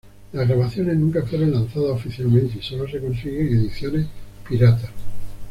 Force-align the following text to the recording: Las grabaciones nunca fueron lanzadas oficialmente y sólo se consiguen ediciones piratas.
Las 0.33 0.47
grabaciones 0.47 0.97
nunca 0.97 1.21
fueron 1.23 1.51
lanzadas 1.53 1.91
oficialmente 1.91 2.57
y 2.57 2.63
sólo 2.63 2.87
se 2.89 2.99
consiguen 2.99 3.49
ediciones 3.59 4.07
piratas. 4.49 4.89